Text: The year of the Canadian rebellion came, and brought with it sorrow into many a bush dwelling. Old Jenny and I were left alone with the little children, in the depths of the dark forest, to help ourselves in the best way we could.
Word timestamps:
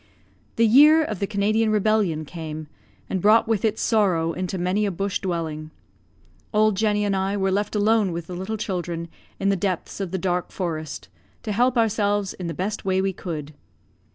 The 0.55 0.65
year 0.65 1.03
of 1.03 1.19
the 1.19 1.27
Canadian 1.27 1.69
rebellion 1.69 2.25
came, 2.25 2.65
and 3.07 3.21
brought 3.21 3.47
with 3.47 3.63
it 3.63 3.77
sorrow 3.77 4.33
into 4.33 4.57
many 4.57 4.87
a 4.87 4.91
bush 4.91 5.19
dwelling. 5.19 5.69
Old 6.51 6.75
Jenny 6.75 7.05
and 7.05 7.15
I 7.15 7.37
were 7.37 7.51
left 7.51 7.75
alone 7.75 8.11
with 8.11 8.25
the 8.25 8.33
little 8.33 8.57
children, 8.57 9.09
in 9.39 9.49
the 9.49 9.55
depths 9.55 9.99
of 9.99 10.09
the 10.09 10.17
dark 10.17 10.49
forest, 10.51 11.07
to 11.43 11.51
help 11.51 11.77
ourselves 11.77 12.33
in 12.33 12.47
the 12.47 12.55
best 12.55 12.83
way 12.83 12.99
we 12.99 13.13
could. 13.13 13.53